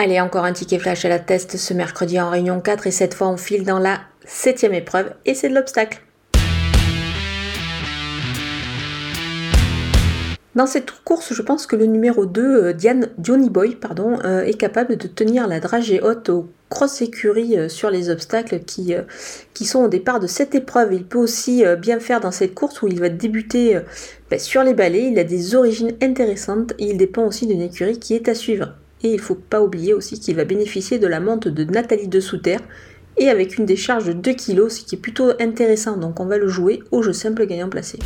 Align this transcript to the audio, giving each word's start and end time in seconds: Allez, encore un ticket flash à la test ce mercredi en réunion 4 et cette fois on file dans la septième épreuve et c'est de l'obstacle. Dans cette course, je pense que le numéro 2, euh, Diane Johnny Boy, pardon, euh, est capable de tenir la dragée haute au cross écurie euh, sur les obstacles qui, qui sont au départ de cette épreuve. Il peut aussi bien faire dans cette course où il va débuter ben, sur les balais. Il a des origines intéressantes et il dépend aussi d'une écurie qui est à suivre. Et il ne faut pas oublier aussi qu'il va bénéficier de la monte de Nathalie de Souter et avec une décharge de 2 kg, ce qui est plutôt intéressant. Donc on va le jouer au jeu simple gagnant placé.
Allez, 0.00 0.20
encore 0.20 0.44
un 0.44 0.52
ticket 0.52 0.78
flash 0.78 1.04
à 1.04 1.08
la 1.08 1.18
test 1.18 1.56
ce 1.56 1.74
mercredi 1.74 2.20
en 2.20 2.30
réunion 2.30 2.60
4 2.60 2.86
et 2.86 2.92
cette 2.92 3.14
fois 3.14 3.26
on 3.26 3.36
file 3.36 3.64
dans 3.64 3.80
la 3.80 3.98
septième 4.24 4.72
épreuve 4.72 5.12
et 5.26 5.34
c'est 5.34 5.48
de 5.48 5.56
l'obstacle. 5.56 6.00
Dans 10.54 10.68
cette 10.68 10.92
course, 11.02 11.34
je 11.34 11.42
pense 11.42 11.66
que 11.66 11.74
le 11.74 11.86
numéro 11.86 12.26
2, 12.26 12.42
euh, 12.42 12.72
Diane 12.72 13.08
Johnny 13.20 13.50
Boy, 13.50 13.74
pardon, 13.74 14.20
euh, 14.24 14.42
est 14.44 14.54
capable 14.54 14.96
de 14.96 15.08
tenir 15.08 15.48
la 15.48 15.58
dragée 15.58 16.00
haute 16.00 16.28
au 16.28 16.48
cross 16.68 17.02
écurie 17.02 17.58
euh, 17.58 17.68
sur 17.68 17.90
les 17.90 18.08
obstacles 18.08 18.60
qui, 18.60 18.94
qui 19.52 19.64
sont 19.64 19.80
au 19.80 19.88
départ 19.88 20.20
de 20.20 20.28
cette 20.28 20.54
épreuve. 20.54 20.92
Il 20.92 21.06
peut 21.06 21.18
aussi 21.18 21.64
bien 21.80 21.98
faire 21.98 22.20
dans 22.20 22.30
cette 22.30 22.54
course 22.54 22.82
où 22.82 22.86
il 22.86 23.00
va 23.00 23.08
débuter 23.08 23.80
ben, 24.30 24.38
sur 24.38 24.62
les 24.62 24.74
balais. 24.74 25.08
Il 25.10 25.18
a 25.18 25.24
des 25.24 25.56
origines 25.56 25.96
intéressantes 26.00 26.72
et 26.78 26.86
il 26.86 26.96
dépend 26.98 27.24
aussi 27.24 27.48
d'une 27.48 27.62
écurie 27.62 27.98
qui 27.98 28.14
est 28.14 28.28
à 28.28 28.34
suivre. 28.36 28.74
Et 29.02 29.10
il 29.10 29.16
ne 29.16 29.20
faut 29.20 29.34
pas 29.34 29.60
oublier 29.60 29.94
aussi 29.94 30.18
qu'il 30.18 30.36
va 30.36 30.44
bénéficier 30.44 30.98
de 30.98 31.06
la 31.06 31.20
monte 31.20 31.48
de 31.48 31.64
Nathalie 31.64 32.08
de 32.08 32.20
Souter 32.20 32.56
et 33.16 33.28
avec 33.28 33.58
une 33.58 33.66
décharge 33.66 34.06
de 34.06 34.12
2 34.12 34.32
kg, 34.32 34.68
ce 34.68 34.82
qui 34.82 34.94
est 34.94 34.98
plutôt 34.98 35.32
intéressant. 35.40 35.96
Donc 35.96 36.20
on 36.20 36.26
va 36.26 36.38
le 36.38 36.48
jouer 36.48 36.82
au 36.90 37.02
jeu 37.02 37.12
simple 37.12 37.46
gagnant 37.46 37.68
placé. 37.68 37.98